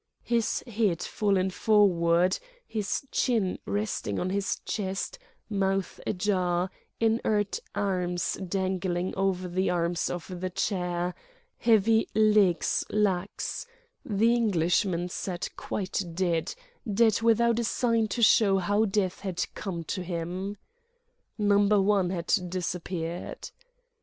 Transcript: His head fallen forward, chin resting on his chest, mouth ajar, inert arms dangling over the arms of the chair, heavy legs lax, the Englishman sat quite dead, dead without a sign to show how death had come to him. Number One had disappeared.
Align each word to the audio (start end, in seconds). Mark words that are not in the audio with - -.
His 0.23 0.63
head 0.65 1.03
fallen 1.03 1.51
forward, 1.51 2.39
chin 3.11 3.59
resting 3.67 4.17
on 4.17 4.31
his 4.31 4.59
chest, 4.65 5.19
mouth 5.47 5.99
ajar, 6.07 6.71
inert 6.99 7.59
arms 7.75 8.33
dangling 8.43 9.13
over 9.15 9.47
the 9.47 9.69
arms 9.69 10.09
of 10.09 10.39
the 10.41 10.49
chair, 10.49 11.13
heavy 11.59 12.07
legs 12.15 12.83
lax, 12.89 13.67
the 14.03 14.33
Englishman 14.33 15.07
sat 15.07 15.49
quite 15.55 16.01
dead, 16.15 16.55
dead 16.91 17.21
without 17.21 17.59
a 17.59 17.63
sign 17.63 18.07
to 18.07 18.23
show 18.23 18.57
how 18.57 18.85
death 18.85 19.19
had 19.19 19.45
come 19.53 19.83
to 19.83 20.01
him. 20.01 20.57
Number 21.37 21.79
One 21.79 22.09
had 22.09 22.33
disappeared. 22.49 23.51